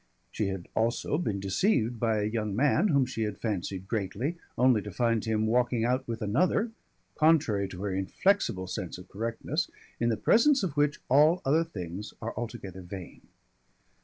[0.31, 4.81] She had also been deceived by a young man, whom she had fancied greatly, only
[4.81, 6.71] to find him walking out with another
[7.13, 9.69] contrary to her inflexible sense of correctness
[9.99, 13.27] in the presence of which all other things are altogether vain.